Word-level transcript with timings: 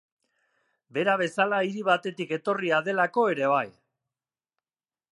Bera 0.97 1.13
bezala 1.21 1.59
hiri 1.69 1.85
batetik 1.89 2.35
etorria 2.39 2.83
delako 2.91 3.29
ere 3.37 3.55
bai. 3.57 3.67